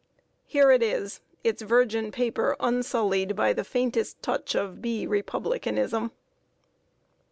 [0.47, 5.05] Here it is its virgin paper unsullied by the faintest touch of "B.
[5.05, 6.11] Republicanism."